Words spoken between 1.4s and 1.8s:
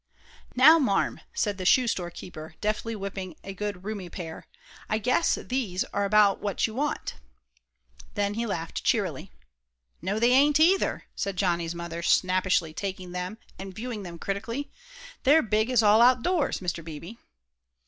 the